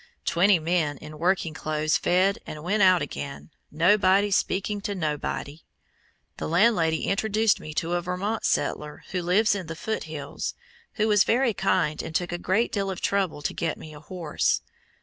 Twenty 0.25 0.57
men 0.57 0.97
in 0.97 1.19
working 1.19 1.53
clothes 1.53 1.95
fed 1.95 2.39
and 2.47 2.63
went 2.63 2.81
out 2.81 3.03
again, 3.03 3.51
"nobody 3.69 4.31
speaking 4.31 4.81
to 4.81 4.95
nobody." 4.95 5.59
The 6.37 6.49
landlady 6.49 7.03
introduced 7.03 7.59
me 7.59 7.71
to 7.75 7.93
a 7.93 8.01
Vermont 8.01 8.43
settler 8.43 9.03
who 9.11 9.21
lives 9.21 9.53
in 9.53 9.67
the 9.67 9.75
"Foot 9.75 10.05
Hills," 10.05 10.55
who 10.93 11.07
was 11.07 11.23
very 11.23 11.53
kind 11.53 12.01
and 12.01 12.15
took 12.15 12.31
a 12.31 12.39
great 12.39 12.71
deal 12.71 12.89
of 12.89 12.99
trouble 12.99 13.43
to 13.43 13.53
get 13.53 13.77
me 13.77 13.93
a 13.93 13.99
horse. 13.99 14.61